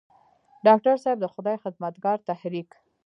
ډاکټر 0.65 0.95
صېب 1.03 1.17
د 1.21 1.25
خدائ 1.33 1.55
خدمتګار 1.63 2.17
تحريک 2.29 2.69